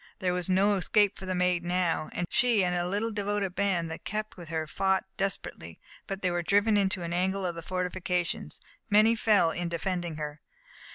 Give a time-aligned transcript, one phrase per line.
[0.17, 2.09] There was no escape for the Maid now.
[2.27, 6.41] She and a little devoted band that kept with her fought desperately, but they were
[6.41, 8.59] driven into an angle of the fortifications;
[8.89, 10.41] many fell in defending her.